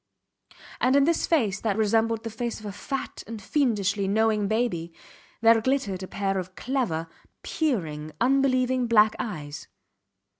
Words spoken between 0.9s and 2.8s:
in this face that resembled the face of a